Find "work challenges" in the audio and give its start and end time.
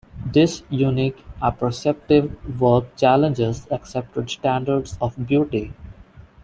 2.59-3.67